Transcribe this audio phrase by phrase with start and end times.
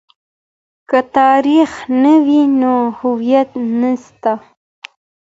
[0.89, 4.31] که تاريخ نه وي نو هويت نسته.